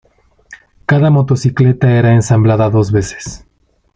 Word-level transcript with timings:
Cada 0.87 1.11
motocicleta 1.11 1.91
era 1.91 2.11
ensamblada 2.13 2.71
dos 2.71 2.91
veces. 2.91 3.45